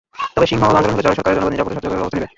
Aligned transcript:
তবে 0.35 0.45
সহিংস 0.49 0.63
আন্দোলন 0.69 0.93
হলে 0.97 1.09
সরকার 1.17 1.33
জনগণের 1.35 1.53
নিরাপত্তার 1.55 1.75
স্বার্থে 1.75 1.87
যথাযথ 1.87 1.99
ব্যবস্থা 1.99 2.17
নেবে। 2.19 2.27